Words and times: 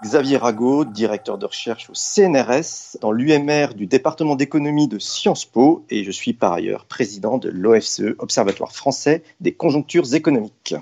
Xavier 0.00 0.36
Rago, 0.36 0.84
directeur 0.84 1.38
de 1.38 1.46
recherche 1.46 1.90
au 1.90 1.92
CNRS, 1.92 2.98
dans 3.00 3.10
l'UMR 3.10 3.74
du 3.74 3.86
département 3.86 4.36
d'économie 4.36 4.86
de 4.86 5.00
Sciences 5.00 5.44
Po, 5.44 5.84
et 5.90 6.04
je 6.04 6.12
suis 6.12 6.34
par 6.34 6.52
ailleurs 6.52 6.84
président 6.84 7.36
de 7.36 7.48
l'OFCE, 7.48 8.14
Observatoire 8.18 8.70
français 8.70 9.24
des 9.40 9.52
conjonctures 9.52 10.14
économiques. 10.14 10.76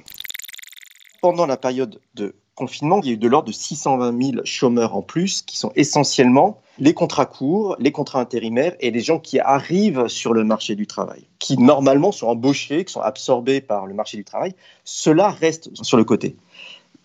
Pendant 1.22 1.46
la 1.46 1.56
période 1.56 1.98
de 2.14 2.34
confinement, 2.54 3.00
il 3.00 3.06
y 3.06 3.10
a 3.10 3.14
eu 3.14 3.16
de 3.16 3.26
l'ordre 3.26 3.48
de 3.48 3.52
620 3.52 4.22
000 4.32 4.44
chômeurs 4.44 4.94
en 4.94 5.00
plus, 5.00 5.40
qui 5.40 5.56
sont 5.56 5.72
essentiellement 5.76 6.60
les 6.78 6.92
contrats 6.92 7.24
courts, 7.24 7.76
les 7.78 7.92
contrats 7.92 8.20
intérimaires 8.20 8.76
et 8.80 8.90
les 8.90 9.00
gens 9.00 9.18
qui 9.18 9.40
arrivent 9.40 10.08
sur 10.08 10.34
le 10.34 10.44
marché 10.44 10.74
du 10.74 10.86
travail, 10.86 11.24
qui 11.38 11.56
normalement 11.56 12.12
sont 12.12 12.26
embauchés, 12.26 12.84
qui 12.84 12.92
sont 12.92 13.00
absorbés 13.00 13.62
par 13.62 13.86
le 13.86 13.94
marché 13.94 14.18
du 14.18 14.24
travail. 14.24 14.54
Cela 14.84 15.30
reste 15.30 15.70
sur 15.82 15.96
le 15.96 16.04
côté. 16.04 16.36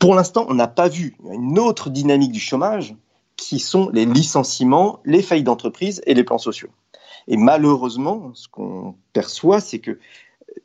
Pour 0.01 0.15
l'instant, 0.15 0.47
on 0.49 0.55
n'a 0.55 0.67
pas 0.67 0.89
vu 0.89 1.15
une 1.31 1.59
autre 1.59 1.91
dynamique 1.91 2.31
du 2.31 2.39
chômage 2.39 2.95
qui 3.37 3.59
sont 3.59 3.89
les 3.89 4.07
licenciements, 4.07 4.99
les 5.05 5.21
faillites 5.21 5.45
d'entreprise 5.45 6.01
et 6.07 6.15
les 6.15 6.23
plans 6.23 6.39
sociaux. 6.39 6.69
Et 7.27 7.37
malheureusement, 7.37 8.31
ce 8.33 8.47
qu'on 8.47 8.95
perçoit, 9.13 9.59
c'est 9.59 9.77
que 9.77 9.99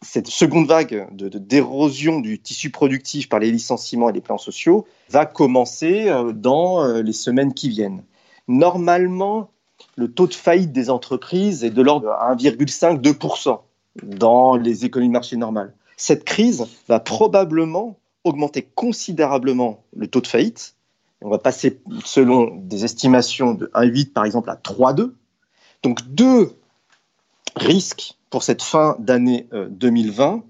cette 0.01 0.29
seconde 0.29 0.67
vague 0.67 1.15
de, 1.15 1.29
d'érosion 1.29 2.21
du 2.21 2.39
tissu 2.39 2.71
productif 2.71 3.29
par 3.29 3.39
les 3.39 3.51
licenciements 3.51 4.09
et 4.09 4.15
les 4.15 4.23
plans 4.23 4.39
sociaux 4.39 4.87
va 5.11 5.27
commencer 5.27 6.09
euh, 6.09 6.33
dans 6.33 6.83
euh, 6.83 7.03
les 7.03 7.13
semaines 7.13 7.53
qui 7.53 7.69
viennent. 7.69 8.05
Normalement, 8.49 9.51
le 9.97 10.11
taux 10.11 10.27
de 10.27 10.35
faillite 10.35 10.73
des 10.73 10.89
entreprises 10.89 11.63
est 11.63 11.71
de 11.71 11.83
l'ordre 11.83 12.07
de 12.07 12.65
1,5-2% 12.65 13.61
dans 14.03 14.57
les 14.57 14.87
économies 14.87 15.11
de 15.11 15.13
marché 15.13 15.37
normales. 15.37 15.75
Cette 15.99 16.25
crise 16.25 16.67
va 16.89 17.01
probablement 17.01 17.99
augmenter 18.27 18.63
considérablement 18.75 19.85
le 19.95 20.09
taux 20.09 20.21
de 20.21 20.27
faillite. 20.27 20.75
On 21.23 21.31
va 21.31 21.39
passer, 21.39 21.81
selon 22.05 22.55
des 22.57 22.85
estimations, 22.85 23.55
de 23.55 23.67
1,8 23.75 24.13
par 24.13 24.25
exemple 24.25 24.51
à 24.51 24.57
3,2. 24.57 25.13
Donc 25.83 26.03
deux 26.09 26.53
risques 27.55 28.15
pour 28.29 28.43
cette 28.43 28.63
fin 28.63 28.97
d'année 28.99 29.47
2020. 29.71 30.35
Euh, 30.35 30.41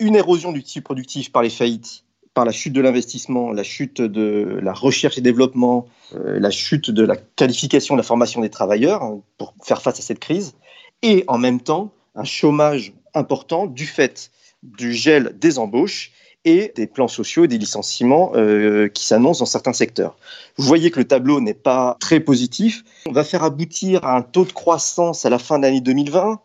Une 0.00 0.16
érosion 0.16 0.52
du 0.52 0.62
tissu 0.62 0.82
productif 0.82 1.32
par 1.32 1.42
les 1.42 1.50
faillites, 1.50 2.04
par 2.34 2.44
la 2.44 2.52
chute 2.52 2.72
de 2.72 2.80
l'investissement, 2.80 3.50
la 3.52 3.62
chute 3.62 4.02
de 4.02 4.58
la 4.62 4.72
recherche 4.72 5.16
et 5.18 5.20
développement, 5.20 5.86
euh, 6.14 6.38
la 6.38 6.50
chute 6.50 6.90
de 6.90 7.04
la 7.04 7.16
qualification, 7.16 7.94
de 7.94 8.00
la 8.00 8.04
formation 8.04 8.40
des 8.40 8.50
travailleurs 8.50 9.02
hein, 9.02 9.20
pour 9.38 9.54
faire 9.62 9.80
face 9.80 10.00
à 10.00 10.02
cette 10.02 10.18
crise. 10.18 10.54
Et 11.02 11.24
en 11.28 11.38
même 11.38 11.60
temps, 11.60 11.92
un 12.14 12.24
chômage 12.24 12.92
important 13.14 13.66
du 13.66 13.86
fait 13.86 14.30
du 14.62 14.92
gel 14.92 15.38
des 15.38 15.58
embauches 15.58 16.12
et 16.44 16.72
des 16.76 16.86
plans 16.86 17.08
sociaux 17.08 17.44
et 17.44 17.48
des 17.48 17.58
licenciements 17.58 18.32
euh, 18.34 18.88
qui 18.88 19.04
s'annoncent 19.04 19.40
dans 19.40 19.46
certains 19.46 19.72
secteurs. 19.72 20.16
Vous 20.56 20.66
voyez 20.66 20.90
que 20.90 20.98
le 20.98 21.06
tableau 21.06 21.40
n'est 21.40 21.54
pas 21.54 21.96
très 22.00 22.20
positif. 22.20 22.84
On 23.06 23.12
va 23.12 23.24
faire 23.24 23.42
aboutir 23.42 24.04
à 24.04 24.16
un 24.16 24.22
taux 24.22 24.44
de 24.44 24.52
croissance 24.52 25.24
à 25.24 25.30
la 25.30 25.38
fin 25.38 25.58
de 25.58 25.64
l'année 25.64 25.80
2020 25.80 26.40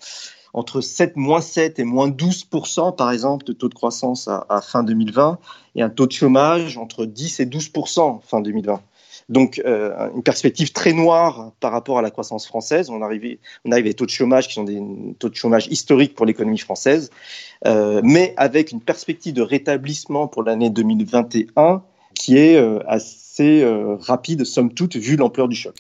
entre 0.53 0.81
7, 0.81 1.16
moins 1.16 1.41
7 1.41 1.80
et 1.80 1.83
moins 1.83 2.08
12 2.08 2.47
par 2.95 3.11
exemple 3.11 3.45
de 3.45 3.53
taux 3.53 3.69
de 3.69 3.73
croissance 3.73 4.27
à, 4.27 4.45
à, 4.50 4.61
fin 4.61 4.83
2020 4.83 5.39
et 5.75 5.81
un 5.81 5.89
taux 5.89 6.05
de 6.05 6.11
chômage 6.11 6.78
entre 6.78 7.05
10 7.05 7.39
et 7.39 7.45
12% 7.45 8.22
fin 8.22 8.41
2020. 8.41 8.80
Donc, 9.29 9.61
euh, 9.66 10.09
une 10.16 10.23
perspective 10.23 10.73
très 10.73 10.93
noire 10.93 11.52
par 11.59 11.71
rapport 11.71 11.97
à 11.97 12.02
la 12.02 12.11
croissance 12.11 12.45
française. 12.45 12.89
On 12.89 13.02
arrive, 13.02 13.38
à 13.69 13.81
des 13.81 13.93
taux 13.93 14.05
de 14.05 14.09
chômage 14.09 14.47
qui 14.47 14.53
sont 14.53 14.63
des 14.63 14.81
taux 15.19 15.29
de 15.29 15.35
chômage 15.35 15.67
historiques 15.67 16.16
pour 16.16 16.25
l'économie 16.25 16.57
française, 16.57 17.09
euh, 17.66 18.01
mais 18.03 18.33
avec 18.38 18.71
une 18.71 18.81
perspective 18.81 19.33
de 19.33 19.41
rétablissement 19.41 20.27
pour 20.27 20.44
l'année 20.44 20.69
2021 20.69 21.83
qui 22.16 22.38
est 22.38 22.57
euh, 22.57 22.79
assez 22.88 23.66
rapide, 23.99 24.45
somme 24.45 24.73
toute, 24.73 24.95
vu 24.95 25.16
l'ampleur 25.16 25.47
du 25.47 25.55
choc. 25.55 25.75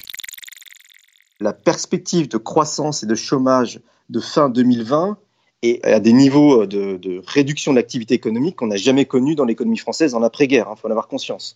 La 1.39 1.53
perspective 1.53 2.27
de 2.27 2.37
croissance 2.37 3.03
et 3.03 3.05
de 3.05 3.15
chômage 3.15 3.81
de 4.09 4.19
fin 4.19 4.49
2020 4.49 5.17
est 5.61 5.83
à 5.85 5.99
des 5.99 6.13
niveaux 6.13 6.65
de, 6.65 6.97
de 6.97 7.21
réduction 7.25 7.71
de 7.71 7.77
l'activité 7.77 8.13
économique 8.13 8.57
qu'on 8.57 8.67
n'a 8.67 8.75
jamais 8.75 9.05
connus 9.05 9.35
dans 9.35 9.45
l'économie 9.45 9.77
française 9.77 10.15
en 10.15 10.23
après-guerre. 10.23 10.65
Il 10.67 10.71
hein, 10.71 10.75
faut 10.75 10.87
en 10.87 10.91
avoir 10.91 11.07
conscience. 11.07 11.55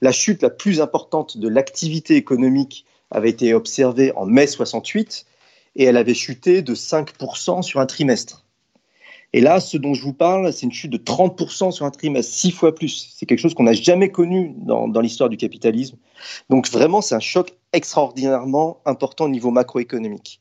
La 0.00 0.12
chute 0.12 0.42
la 0.42 0.50
plus 0.50 0.80
importante 0.80 1.38
de 1.38 1.48
l'activité 1.48 2.16
économique 2.16 2.84
avait 3.10 3.30
été 3.30 3.54
observée 3.54 4.12
en 4.14 4.26
mai 4.26 4.46
68 4.46 5.26
et 5.76 5.84
elle 5.84 5.96
avait 5.96 6.14
chuté 6.14 6.62
de 6.62 6.74
5% 6.74 7.62
sur 7.62 7.80
un 7.80 7.86
trimestre. 7.86 8.44
Et 9.34 9.40
là, 9.40 9.60
ce 9.60 9.76
dont 9.76 9.92
je 9.92 10.02
vous 10.02 10.14
parle, 10.14 10.52
c'est 10.52 10.64
une 10.64 10.72
chute 10.72 10.90
de 10.90 10.96
30% 10.96 11.70
sur 11.70 11.84
un 11.84 11.90
trimestre, 11.90 12.32
six 12.32 12.50
fois 12.50 12.74
plus. 12.74 13.14
C'est 13.14 13.26
quelque 13.26 13.40
chose 13.40 13.54
qu'on 13.54 13.64
n'a 13.64 13.74
jamais 13.74 14.10
connu 14.10 14.54
dans, 14.56 14.88
dans 14.88 15.00
l'histoire 15.02 15.28
du 15.28 15.36
capitalisme. 15.36 15.98
Donc 16.48 16.68
vraiment, 16.68 17.02
c'est 17.02 17.14
un 17.14 17.20
choc 17.20 17.54
extraordinairement 17.74 18.80
important 18.86 19.26
au 19.26 19.28
niveau 19.28 19.50
macroéconomique. 19.50 20.40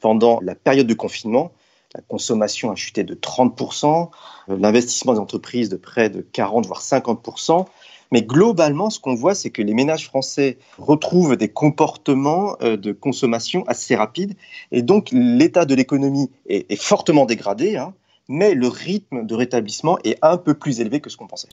Pendant 0.00 0.38
la 0.40 0.54
période 0.54 0.86
de 0.86 0.94
confinement, 0.94 1.52
la 1.94 2.02
consommation 2.02 2.70
a 2.70 2.76
chuté 2.76 3.02
de 3.02 3.14
30%, 3.14 4.10
l'investissement 4.48 5.14
des 5.14 5.18
entreprises 5.18 5.68
de 5.68 5.76
près 5.76 6.08
de 6.10 6.20
40 6.20 6.66
voire 6.66 6.82
50%, 6.82 7.66
mais 8.10 8.22
globalement, 8.22 8.90
ce 8.90 8.98
qu'on 8.98 9.14
voit, 9.14 9.34
c'est 9.34 9.50
que 9.50 9.62
les 9.62 9.74
ménages 9.74 10.06
français 10.06 10.58
retrouvent 10.78 11.36
des 11.36 11.48
comportements 11.48 12.56
euh, 12.62 12.76
de 12.76 12.92
consommation 12.92 13.64
assez 13.66 13.94
rapides. 13.94 14.34
Et 14.72 14.82
donc, 14.82 15.08
l'état 15.12 15.64
de 15.64 15.74
l'économie 15.74 16.30
est, 16.46 16.80
fortement 16.80 17.26
dégradé, 17.26 17.76
hein, 17.76 17.94
mais 18.28 18.54
le 18.54 18.68
rythme 18.68 19.26
de 19.26 19.34
rétablissement 19.34 19.98
est 20.04 20.18
un 20.22 20.36
peu 20.36 20.54
plus 20.54 20.80
élevé 20.80 21.00
que 21.00 21.10
ce 21.10 21.16
qu'on 21.16 21.26
pensait. 21.26 21.48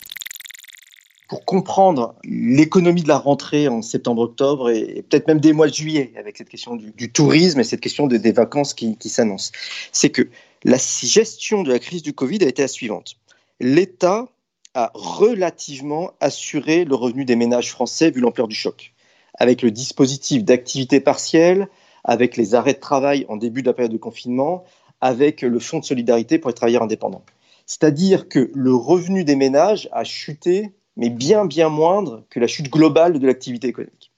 Pour 1.28 1.44
comprendre 1.44 2.16
l'économie 2.24 3.02
de 3.02 3.08
la 3.08 3.18
rentrée 3.18 3.68
en 3.68 3.82
septembre-octobre 3.82 4.70
et, 4.70 5.04
peut-être 5.10 5.28
même 5.28 5.40
des 5.40 5.54
mois 5.54 5.68
de 5.68 5.74
juillet, 5.74 6.14
avec 6.18 6.38
cette 6.38 6.50
question 6.50 6.76
du, 6.76 7.12
tourisme 7.12 7.60
et 7.60 7.64
cette 7.64 7.82
question 7.82 8.08
des 8.08 8.32
vacances 8.32 8.74
qui, 8.74 8.96
qui 8.96 9.10
s'annoncent, 9.10 9.52
c'est 9.92 10.12
que 10.12 10.30
la 10.64 10.78
gestion 10.78 11.64
de 11.64 11.72
la 11.72 11.80
crise 11.80 12.04
du 12.04 12.14
Covid 12.14 12.44
a 12.44 12.48
été 12.48 12.62
la 12.62 12.68
suivante. 12.68 13.16
L'État 13.60 14.28
a 14.76 14.92
relativement 14.94 16.12
assuré 16.20 16.86
le 16.86 16.94
revenu 16.96 17.26
des 17.26 17.36
ménages 17.36 17.72
français 17.72 18.12
vu 18.12 18.22
l'ampleur 18.22 18.48
du 18.48 18.56
choc. 18.56 18.94
Avec 19.34 19.62
le 19.62 19.72
dispositif 19.72 20.44
d'activité 20.44 21.00
partielle, 21.00 21.68
avec 22.04 22.38
les 22.38 22.54
arrêts 22.54 22.74
de 22.74 22.80
travail 22.80 23.26
en 23.30 23.38
début 23.38 23.62
de 23.62 23.68
la 23.68 23.74
période 23.74 23.92
de 23.92 23.98
confinement, 23.98 24.64
avec 25.02 25.42
le 25.42 25.60
fonds 25.60 25.80
de 25.80 25.86
solidarité 25.86 26.38
pour 26.38 26.50
les 26.50 26.56
travailleurs 26.56 26.84
indépendants. 26.84 27.24
C'est-à-dire 27.66 28.30
que 28.30 28.52
le 28.54 28.76
revenu 28.76 29.24
des 29.24 29.36
ménages 29.36 29.90
a 29.92 30.04
chuté, 30.04 30.72
mais 30.98 31.10
bien, 31.10 31.46
bien 31.46 31.70
moindre 31.70 32.24
que 32.30 32.40
la 32.40 32.48
chute 32.48 32.70
globale 32.70 33.18
de 33.18 33.26
l'activité 33.26 33.68
économique. 33.68 34.12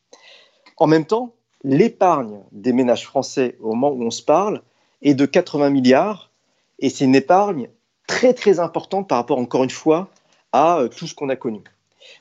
En 0.75 0.87
même 0.87 1.05
temps, 1.05 1.33
l'épargne 1.63 2.41
des 2.51 2.73
ménages 2.73 3.05
français 3.05 3.57
au 3.61 3.69
moment 3.69 3.91
où 3.91 4.03
on 4.03 4.11
se 4.11 4.21
parle 4.21 4.61
est 5.01 5.13
de 5.13 5.25
80 5.25 5.69
milliards, 5.69 6.31
et 6.79 6.89
c'est 6.89 7.05
une 7.05 7.15
épargne 7.15 7.69
très, 8.07 8.33
très 8.33 8.59
importante 8.59 9.07
par 9.07 9.17
rapport, 9.17 9.39
encore 9.39 9.63
une 9.63 9.69
fois, 9.69 10.09
à 10.57 10.79
euh, 10.79 10.87
tout 10.87 11.07
ce 11.07 11.15
qu'on 11.15 11.29
a 11.29 11.35
connu. 11.35 11.61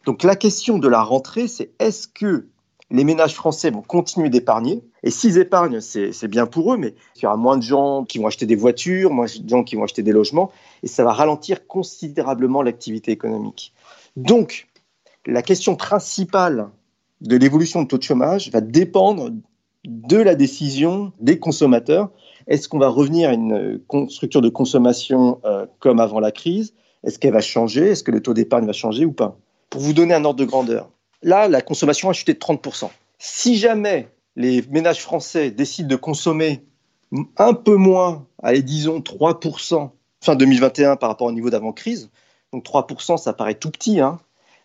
Donc 0.05 0.23
la 0.23 0.37
question 0.37 0.79
de 0.79 0.89
la 0.89 1.03
rentrée, 1.03 1.49
c'est 1.49 1.71
est-ce 1.79 2.09
que 2.09 2.47
les 2.91 3.05
ménages 3.05 3.35
français 3.35 3.71
vont 3.71 3.83
continuer 3.83 4.31
d'épargner? 4.31 4.83
Et 5.03 5.11
s'ils 5.11 5.39
épargnent, 5.39 5.81
c'est 5.81 6.29
bien 6.29 6.47
pour 6.47 6.73
eux, 6.73 6.77
mais 6.77 6.95
il 7.17 7.23
y 7.23 7.27
aura 7.27 7.37
moins 7.37 7.57
de 7.57 7.63
gens 7.63 8.05
qui 8.05 8.19
vont 8.19 8.27
acheter 8.27 8.47
des 8.47 8.55
voitures, 8.55 9.11
moins 9.13 9.27
de 9.27 9.49
gens 9.49 9.65
qui 9.65 9.75
vont 9.75 9.85
acheter 9.85 10.03
des 10.03 10.13
logements, 10.13 10.51
et 10.83 10.87
ça 10.87 11.03
va 11.03 11.13
ralentir 11.13 11.67
considérablement 11.67 12.63
l'activité 12.63 13.11
économique. 13.11 13.73
Donc, 14.17 14.69
la 15.27 15.43
question 15.43 15.75
principale 15.75 16.71
de 17.21 17.37
l'évolution 17.37 17.83
du 17.83 17.89
taux 17.89 17.99
de 17.99 18.03
chômage 18.03 18.51
va 18.51 18.61
dépendre 18.61 19.31
de 19.85 20.17
la 20.17 20.35
décision 20.35 21.13
des 21.21 21.39
consommateurs. 21.39 22.11
Est-ce 22.47 22.69
qu'on 22.69 22.79
va 22.79 22.89
revenir 22.89 23.31
à 23.31 23.33
une 23.33 23.81
structure 24.09 24.43
de 24.43 24.49
consommation 24.49 25.41
euh, 25.45 25.67
comme 25.81 25.99
avant 25.99 26.21
la 26.21 26.31
crise? 26.31 26.75
Est-ce 27.07 27.21
qu'elle 27.21 27.33
va 27.33 27.41
changer 27.41 27.91
Est-ce 27.91 28.03
que 28.03 28.11
le 28.11 28.21
taux 28.21 28.35
d'épargne 28.35 28.67
va 28.67 28.73
changer 28.73 29.05
ou 29.05 29.13
pas? 29.13 29.39
Pour 29.71 29.81
vous 29.81 29.93
donner 29.93 30.13
un 30.13 30.25
ordre 30.25 30.41
de 30.41 30.45
grandeur, 30.45 30.91
là, 31.23 31.49
la 31.49 31.63
consommation 31.63 32.11
a 32.11 32.13
chuté 32.13 32.35
de 32.35 32.39
30%. 32.39 32.91
Si 33.19 33.57
jamais 33.57 34.09
les 34.35 34.63
ménages 34.71 35.01
français 35.01 35.53
décident 35.53 35.89
de 35.89 35.97
consommer 35.97 36.65
un 37.37 37.55
peu 37.55 37.77
moins, 37.77 38.27
allez, 38.43 38.63
disons 38.63 38.99
3% 38.99 39.91
fin 40.21 40.35
2021 40.35 40.97
par 40.97 41.09
rapport 41.09 41.29
au 41.29 41.33
niveau 41.33 41.49
d'avant-crise, 41.49 42.11
donc 42.53 42.65
3%, 42.65 43.17
ça 43.17 43.33
paraît 43.33 43.55
tout 43.55 43.71
petit, 43.71 44.01
hein, 44.01 44.19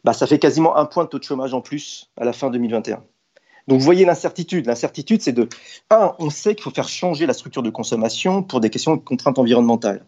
bah, 0.03 0.13
ça 0.13 0.25
fait 0.25 0.39
quasiment 0.39 0.75
un 0.75 0.85
point 0.85 1.03
de 1.03 1.09
taux 1.09 1.19
de 1.19 1.23
chômage 1.23 1.53
en 1.53 1.61
plus 1.61 2.09
à 2.17 2.25
la 2.25 2.33
fin 2.33 2.49
2021. 2.49 3.03
Donc 3.67 3.79
vous 3.79 3.85
voyez 3.85 4.05
l'incertitude. 4.05 4.65
L'incertitude, 4.65 5.21
c'est 5.21 5.31
de, 5.31 5.47
un, 5.91 6.15
on 6.17 6.31
sait 6.31 6.55
qu'il 6.55 6.63
faut 6.63 6.71
faire 6.71 6.89
changer 6.89 7.27
la 7.27 7.33
structure 7.33 7.61
de 7.61 7.69
consommation 7.69 8.41
pour 8.41 8.59
des 8.59 8.71
questions 8.71 8.95
de 8.95 9.01
contraintes 9.01 9.37
environnementales. 9.37 10.03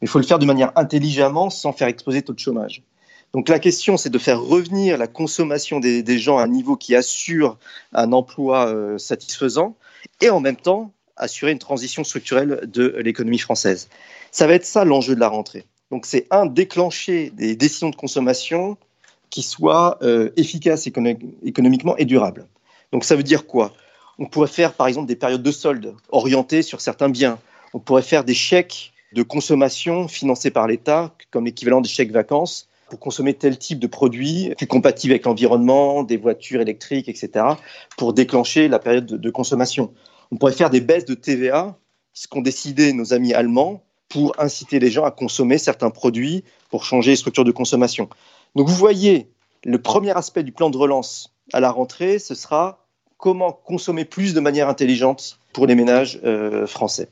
Mais 0.00 0.06
il 0.06 0.08
faut 0.08 0.18
le 0.18 0.24
faire 0.24 0.38
de 0.38 0.46
manière 0.46 0.72
intelligemment 0.76 1.50
sans 1.50 1.72
faire 1.72 1.88
exploser 1.88 2.22
taux 2.22 2.32
de 2.32 2.38
chômage. 2.38 2.82
Donc 3.34 3.48
la 3.48 3.58
question, 3.58 3.96
c'est 3.96 4.10
de 4.10 4.18
faire 4.18 4.40
revenir 4.40 4.96
la 4.96 5.06
consommation 5.06 5.80
des, 5.80 6.18
gens 6.18 6.38
à 6.38 6.44
un 6.44 6.48
niveau 6.48 6.76
qui 6.76 6.94
assure 6.94 7.58
un 7.92 8.12
emploi 8.12 8.68
euh, 8.68 8.96
satisfaisant 8.96 9.76
et 10.20 10.30
en 10.30 10.40
même 10.40 10.56
temps 10.56 10.92
assurer 11.16 11.52
une 11.52 11.58
transition 11.58 12.04
structurelle 12.04 12.60
de 12.66 12.96
l'économie 12.98 13.38
française. 13.38 13.88
Ça 14.30 14.46
va 14.46 14.54
être 14.54 14.64
ça 14.64 14.84
l'enjeu 14.84 15.14
de 15.14 15.20
la 15.20 15.28
rentrée. 15.28 15.66
Donc 15.90 16.06
c'est 16.06 16.26
un, 16.30 16.46
déclencher 16.46 17.30
des 17.30 17.56
décisions 17.56 17.90
de 17.90 17.96
consommation 17.96 18.76
qui 19.30 19.42
soit 19.42 19.98
euh, 20.02 20.30
efficace 20.36 20.86
économiquement 20.86 21.96
et 21.96 22.04
durable. 22.04 22.46
Donc 22.92 23.04
ça 23.04 23.16
veut 23.16 23.22
dire 23.22 23.46
quoi? 23.46 23.72
On 24.18 24.26
pourrait 24.26 24.48
faire 24.48 24.72
par 24.72 24.86
exemple 24.86 25.06
des 25.06 25.16
périodes 25.16 25.42
de 25.42 25.50
soldes 25.50 25.94
orientées 26.08 26.62
sur 26.62 26.80
certains 26.80 27.08
biens. 27.08 27.38
On 27.74 27.78
pourrait 27.78 28.02
faire 28.02 28.24
des 28.24 28.34
chèques 28.34 28.92
de 29.12 29.22
consommation 29.22 30.08
financés 30.08 30.50
par 30.50 30.66
l'État, 30.66 31.14
comme 31.30 31.46
l'équivalent 31.46 31.80
des 31.80 31.88
chèques 31.88 32.12
vacances, 32.12 32.68
pour 32.88 32.98
consommer 32.98 33.34
tel 33.34 33.58
type 33.58 33.78
de 33.78 33.86
produit 33.86 34.54
plus 34.56 34.66
compatible 34.66 35.12
avec 35.12 35.24
l'environnement, 35.24 36.02
des 36.02 36.16
voitures 36.16 36.60
électriques, 36.60 37.08
etc., 37.08 37.44
pour 37.96 38.12
déclencher 38.12 38.68
la 38.68 38.78
période 38.78 39.06
de, 39.06 39.30
consommation. 39.30 39.92
On 40.30 40.36
pourrait 40.36 40.52
faire 40.52 40.70
des 40.70 40.80
baisses 40.80 41.04
de 41.04 41.14
TVA, 41.14 41.76
ce 42.12 42.28
qu'ont 42.28 42.40
décidé 42.40 42.92
nos 42.92 43.12
amis 43.12 43.34
allemands, 43.34 43.82
pour 44.08 44.34
inciter 44.38 44.78
les 44.78 44.90
gens 44.90 45.04
à 45.04 45.10
consommer 45.10 45.58
certains 45.58 45.90
produits 45.90 46.42
pour 46.70 46.84
changer 46.84 47.10
les 47.10 47.16
structures 47.16 47.44
de 47.44 47.52
consommation. 47.52 48.08
Donc 48.54 48.68
vous 48.68 48.74
voyez, 48.74 49.30
le 49.64 49.80
premier 49.80 50.16
aspect 50.16 50.42
du 50.42 50.52
plan 50.52 50.70
de 50.70 50.78
relance 50.78 51.34
à 51.52 51.60
la 51.60 51.70
rentrée, 51.70 52.18
ce 52.18 52.34
sera 52.34 52.86
comment 53.18 53.52
consommer 53.52 54.06
plus 54.06 54.32
de 54.32 54.40
manière 54.40 54.68
intelligente 54.68 55.38
pour 55.52 55.66
les 55.66 55.74
ménages 55.74 56.20
euh, 56.24 56.66
français. 56.66 57.10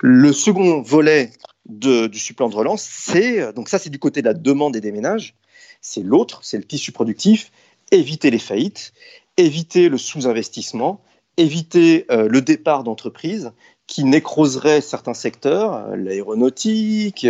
Le 0.00 0.32
second 0.32 0.82
volet 0.82 1.30
du 1.66 2.34
plan 2.34 2.48
de 2.48 2.54
relance, 2.54 2.82
c'est 2.82 3.52
donc 3.52 3.68
ça 3.68 3.78
c'est 3.78 3.90
du 3.90 3.98
côté 3.98 4.22
de 4.22 4.26
la 4.26 4.34
demande 4.34 4.74
et 4.76 4.80
des 4.80 4.92
ménages, 4.92 5.34
c'est 5.80 6.02
l'autre, 6.02 6.40
c'est 6.42 6.56
le 6.56 6.64
tissu 6.64 6.92
productif, 6.92 7.50
éviter 7.90 8.30
les 8.30 8.38
faillites, 8.38 8.92
éviter 9.36 9.88
le 9.88 9.98
sous-investissement, 9.98 11.00
éviter 11.36 12.06
euh, 12.10 12.28
le 12.28 12.40
départ 12.40 12.84
d'entreprises 12.84 13.52
qui 13.86 14.04
nécroseraient 14.04 14.80
certains 14.80 15.14
secteurs, 15.14 15.74
euh, 15.74 15.96
l'aéronautique, 15.96 17.26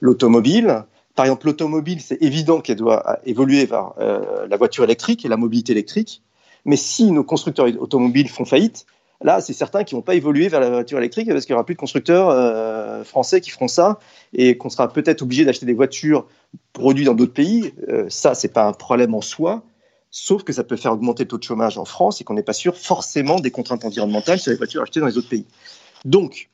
l'automobile, 0.00 0.84
par 1.18 1.24
exemple, 1.24 1.46
l'automobile, 1.46 2.00
c'est 2.00 2.22
évident 2.22 2.60
qu'elle 2.60 2.76
doit 2.76 3.18
évoluer 3.26 3.66
vers 3.66 3.92
euh, 3.98 4.46
la 4.46 4.56
voiture 4.56 4.84
électrique 4.84 5.24
et 5.24 5.28
la 5.28 5.36
mobilité 5.36 5.72
électrique. 5.72 6.22
Mais 6.64 6.76
si 6.76 7.10
nos 7.10 7.24
constructeurs 7.24 7.66
automobiles 7.80 8.28
font 8.28 8.44
faillite, 8.44 8.86
là, 9.22 9.40
c'est 9.40 9.52
certain 9.52 9.84
qu'ils 9.84 9.96
ne 9.96 10.00
vont 10.00 10.04
pas 10.04 10.14
évoluer 10.14 10.48
vers 10.48 10.60
la 10.60 10.70
voiture 10.70 10.98
électrique 10.98 11.28
parce 11.28 11.44
qu'il 11.44 11.52
n'y 11.52 11.56
aura 11.56 11.66
plus 11.66 11.74
de 11.74 11.80
constructeurs 11.80 12.28
euh, 12.30 13.04
français 13.04 13.40
qui 13.40 13.50
feront 13.50 13.68
ça 13.68 13.98
et 14.32 14.56
qu'on 14.56 14.70
sera 14.70 14.92
peut-être 14.92 15.22
obligé 15.22 15.44
d'acheter 15.44 15.66
des 15.66 15.74
voitures 15.74 16.26
produites 16.72 17.06
dans 17.06 17.14
d'autres 17.14 17.34
pays. 17.34 17.72
Euh, 17.88 18.06
ça, 18.08 18.34
ce 18.34 18.46
n'est 18.46 18.52
pas 18.52 18.64
un 18.64 18.72
problème 18.72 19.14
en 19.14 19.20
soi, 19.20 19.64
sauf 20.10 20.44
que 20.44 20.52
ça 20.52 20.64
peut 20.64 20.76
faire 20.76 20.92
augmenter 20.92 21.24
le 21.24 21.28
taux 21.28 21.38
de 21.38 21.42
chômage 21.42 21.78
en 21.78 21.84
France 21.84 22.20
et 22.20 22.24
qu'on 22.24 22.34
n'est 22.34 22.42
pas 22.42 22.52
sûr 22.52 22.76
forcément 22.76 23.40
des 23.40 23.50
contraintes 23.50 23.84
environnementales 23.84 24.38
sur 24.38 24.50
les 24.50 24.56
voitures 24.56 24.82
achetées 24.82 25.00
dans 25.00 25.06
les 25.06 25.18
autres 25.18 25.28
pays. 25.28 25.46
Donc, 26.04 26.48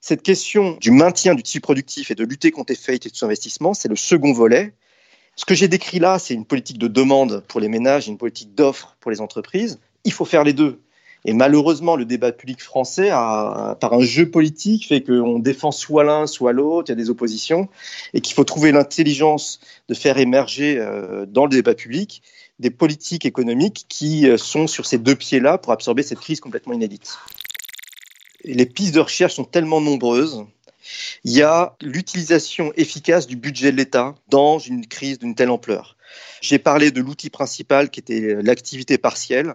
cette 0.00 0.22
question 0.22 0.76
du 0.80 0.90
maintien 0.90 1.34
du 1.34 1.42
tissu 1.42 1.60
productif 1.60 2.10
et 2.10 2.14
de 2.14 2.24
lutter 2.24 2.50
contre 2.50 2.72
les 2.72 2.76
faillites 2.76 3.06
et 3.06 3.10
tout 3.10 3.24
investissement, 3.24 3.74
c'est 3.74 3.88
le 3.88 3.96
second 3.96 4.32
volet. 4.32 4.74
Ce 5.36 5.44
que 5.44 5.54
j'ai 5.54 5.68
décrit 5.68 5.98
là, 5.98 6.18
c'est 6.18 6.34
une 6.34 6.44
politique 6.44 6.78
de 6.78 6.88
demande 6.88 7.44
pour 7.48 7.60
les 7.60 7.68
ménages 7.68 8.08
et 8.08 8.10
une 8.10 8.18
politique 8.18 8.54
d'offre 8.54 8.96
pour 9.00 9.10
les 9.10 9.20
entreprises. 9.20 9.78
Il 10.04 10.12
faut 10.12 10.24
faire 10.24 10.44
les 10.44 10.52
deux. 10.52 10.80
Et 11.24 11.32
malheureusement, 11.32 11.96
le 11.96 12.04
débat 12.04 12.32
public 12.32 12.62
français, 12.62 13.10
a, 13.10 13.76
par 13.80 13.92
un 13.92 14.00
jeu 14.00 14.30
politique, 14.30 14.88
fait 14.88 15.02
qu'on 15.02 15.38
défend 15.38 15.70
soit 15.70 16.04
l'un, 16.04 16.26
soit 16.26 16.52
l'autre, 16.52 16.88
il 16.88 16.92
y 16.92 16.94
a 16.94 16.96
des 16.96 17.10
oppositions, 17.10 17.68
et 18.14 18.20
qu'il 18.20 18.34
faut 18.34 18.44
trouver 18.44 18.72
l'intelligence 18.72 19.60
de 19.88 19.94
faire 19.94 20.18
émerger 20.18 20.78
euh, 20.78 21.26
dans 21.26 21.44
le 21.44 21.50
débat 21.50 21.74
public 21.74 22.22
des 22.58 22.70
politiques 22.70 23.24
économiques 23.24 23.86
qui 23.88 24.28
euh, 24.28 24.36
sont 24.36 24.66
sur 24.66 24.86
ces 24.86 24.98
deux 24.98 25.14
pieds-là 25.14 25.58
pour 25.58 25.72
absorber 25.72 26.02
cette 26.02 26.20
crise 26.20 26.40
complètement 26.40 26.74
inédite 26.74 27.18
les 28.44 28.66
pistes 28.66 28.94
de 28.94 29.00
recherche 29.00 29.34
sont 29.34 29.44
tellement 29.44 29.80
nombreuses. 29.80 30.44
Il 31.24 31.32
y 31.32 31.42
a 31.42 31.76
l'utilisation 31.80 32.72
efficace 32.76 33.26
du 33.26 33.36
budget 33.36 33.70
de 33.70 33.76
l'État 33.76 34.14
dans 34.28 34.58
une 34.58 34.86
crise 34.86 35.18
d'une 35.18 35.34
telle 35.34 35.50
ampleur. 35.50 35.96
J'ai 36.40 36.58
parlé 36.58 36.90
de 36.90 37.00
l'outil 37.00 37.30
principal 37.30 37.90
qui 37.90 38.00
était 38.00 38.42
l'activité 38.42 38.98
partielle. 38.98 39.54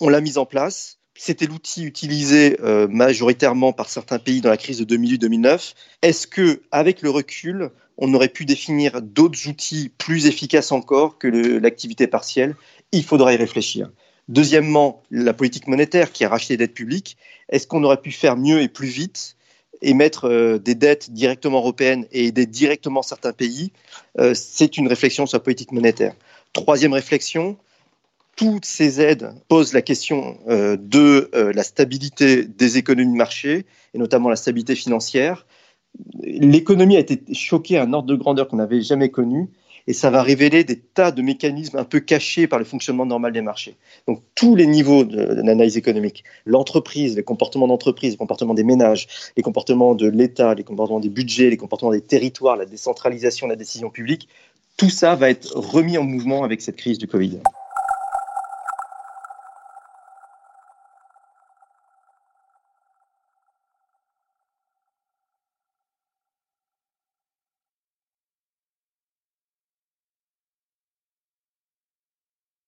On 0.00 0.08
l'a 0.08 0.20
mise 0.20 0.38
en 0.38 0.46
place. 0.46 0.98
C'était 1.14 1.46
l'outil 1.46 1.84
utilisé 1.84 2.56
euh, 2.62 2.88
majoritairement 2.88 3.72
par 3.72 3.88
certains 3.88 4.18
pays 4.18 4.40
dans 4.40 4.48
la 4.48 4.56
crise 4.56 4.78
de 4.78 4.96
2008-2009. 4.96 5.74
Est-ce 6.00 6.26
que, 6.26 6.62
avec 6.70 7.02
le 7.02 7.10
recul, 7.10 7.70
on 7.98 8.14
aurait 8.14 8.28
pu 8.28 8.46
définir 8.46 9.02
d'autres 9.02 9.46
outils 9.48 9.92
plus 9.98 10.26
efficaces 10.26 10.72
encore 10.72 11.18
que 11.18 11.28
l'activité 11.28 12.06
partielle? 12.06 12.56
Il 12.92 13.04
faudra 13.04 13.34
y 13.34 13.36
réfléchir. 13.36 13.90
Deuxièmement, 14.28 15.02
la 15.10 15.34
politique 15.34 15.66
monétaire 15.66 16.12
qui 16.12 16.24
a 16.24 16.28
racheté 16.28 16.56
des 16.56 16.66
dettes 16.66 16.74
publiques. 16.74 17.16
Est-ce 17.50 17.66
qu'on 17.66 17.84
aurait 17.84 18.00
pu 18.00 18.12
faire 18.12 18.36
mieux 18.36 18.62
et 18.62 18.68
plus 18.68 18.88
vite 18.88 19.36
émettre 19.82 20.26
euh, 20.26 20.58
des 20.58 20.74
dettes 20.74 21.10
directement 21.10 21.58
européennes 21.58 22.06
et 22.12 22.26
aider 22.26 22.46
directement 22.46 23.02
certains 23.02 23.32
pays? 23.32 23.72
Euh, 24.18 24.32
C'est 24.34 24.78
une 24.78 24.88
réflexion 24.88 25.26
sur 25.26 25.36
la 25.36 25.42
politique 25.42 25.72
monétaire. 25.72 26.14
Troisième 26.52 26.92
réflexion, 26.92 27.58
toutes 28.36 28.64
ces 28.64 29.00
aides 29.00 29.32
posent 29.48 29.72
la 29.72 29.82
question 29.82 30.38
euh, 30.48 30.76
de 30.78 31.30
la 31.32 31.62
stabilité 31.62 32.44
des 32.44 32.78
économies 32.78 33.12
de 33.12 33.16
marché 33.16 33.66
et 33.94 33.98
notamment 33.98 34.28
la 34.28 34.36
stabilité 34.36 34.74
financière. 34.74 35.46
L'économie 36.22 36.96
a 36.96 37.00
été 37.00 37.22
choquée 37.34 37.76
à 37.78 37.82
un 37.82 37.92
ordre 37.92 38.08
de 38.08 38.16
grandeur 38.16 38.48
qu'on 38.48 38.56
n'avait 38.56 38.80
jamais 38.80 39.10
connu 39.10 39.50
et 39.86 39.92
ça 39.92 40.10
va 40.10 40.22
révéler 40.22 40.64
des 40.64 40.78
tas 40.78 41.10
de 41.10 41.22
mécanismes 41.22 41.76
un 41.76 41.84
peu 41.84 42.00
cachés 42.00 42.46
par 42.46 42.58
le 42.58 42.64
fonctionnement 42.64 43.06
normal 43.06 43.32
des 43.32 43.40
marchés. 43.40 43.76
Donc 44.06 44.22
tous 44.34 44.54
les 44.54 44.66
niveaux 44.66 45.04
de, 45.04 45.20
l'analyse 45.20 45.76
économique, 45.76 46.24
l'entreprise, 46.46 47.16
les 47.16 47.22
comportements 47.22 47.66
d'entreprise, 47.66 48.12
les 48.12 48.16
comportements 48.16 48.54
des 48.54 48.64
ménages, 48.64 49.08
les 49.36 49.42
comportements 49.42 49.94
de 49.94 50.08
l'État, 50.08 50.54
les 50.54 50.64
comportements 50.64 51.00
des 51.00 51.08
budgets, 51.08 51.50
les 51.50 51.56
comportements 51.56 51.92
des 51.92 52.00
territoires, 52.00 52.56
la 52.56 52.66
décentralisation 52.66 53.46
de 53.46 53.52
la 53.52 53.56
décision 53.56 53.90
publique, 53.90 54.28
tout 54.76 54.90
ça 54.90 55.14
va 55.14 55.30
être 55.30 55.52
remis 55.56 55.98
en 55.98 56.04
mouvement 56.04 56.44
avec 56.44 56.62
cette 56.62 56.76
crise 56.76 56.98
du 56.98 57.06
Covid. 57.06 57.40